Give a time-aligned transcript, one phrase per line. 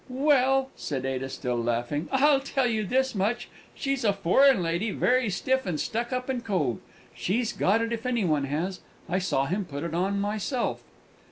[0.09, 5.29] "Well," said Ada, still laughing, "I'll tell you this much she's a foreign lady, very
[5.29, 6.79] stiff and stuck up and cold.
[7.13, 8.79] She's got it, if any one has.
[9.07, 10.81] I saw him put it on myself!"